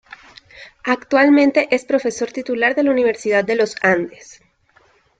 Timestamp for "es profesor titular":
1.75-2.73